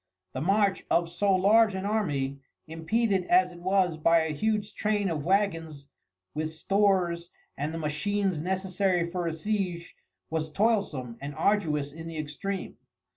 [0.33, 5.11] The march of so large an army, impeded as it was by a huge train
[5.11, 5.89] of wagons
[6.33, 9.95] with stores and the machines necessary for a siege,
[10.31, 12.77] was toilsome and arduous in the extreme.